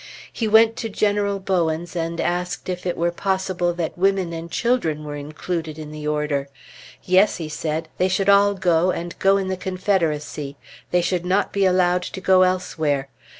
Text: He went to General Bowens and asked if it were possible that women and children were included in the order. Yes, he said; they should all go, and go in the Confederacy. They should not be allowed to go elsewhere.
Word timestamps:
He 0.33 0.47
went 0.47 0.75
to 0.77 0.89
General 0.89 1.39
Bowens 1.39 1.95
and 1.95 2.19
asked 2.19 2.67
if 2.69 2.87
it 2.87 2.97
were 2.97 3.11
possible 3.11 3.71
that 3.75 3.95
women 3.99 4.33
and 4.33 4.49
children 4.49 5.03
were 5.03 5.15
included 5.15 5.77
in 5.77 5.91
the 5.91 6.07
order. 6.07 6.49
Yes, 7.03 7.37
he 7.37 7.47
said; 7.47 7.87
they 7.99 8.07
should 8.07 8.27
all 8.27 8.55
go, 8.55 8.89
and 8.89 9.13
go 9.19 9.37
in 9.37 9.47
the 9.47 9.55
Confederacy. 9.57 10.57
They 10.89 11.01
should 11.01 11.23
not 11.23 11.53
be 11.53 11.65
allowed 11.65 12.01
to 12.01 12.19
go 12.19 12.41
elsewhere. 12.41 13.09